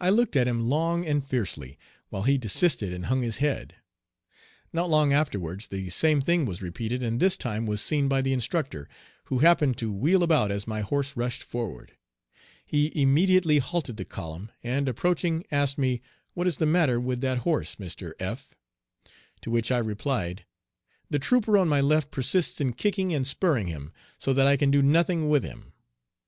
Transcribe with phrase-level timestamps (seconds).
[0.00, 3.76] I looked at him long and fiercely, while he desisted and hung his head.
[4.72, 8.32] Not long afterwards the same thing was repeated, and this time was seen by the
[8.32, 8.88] instructor,
[9.26, 11.96] who happened to wheel about as my horse rushed forward.
[12.66, 16.02] He immediately halted the column, and, approaching, asked me,
[16.34, 18.14] "What is the matter with that horse, Mr.
[18.18, 18.56] F.?"
[19.42, 20.46] To which I replied,
[21.10, 24.72] "The trooper on my left persists in kicking and spurring him, so that I can
[24.72, 25.74] do nothing with him."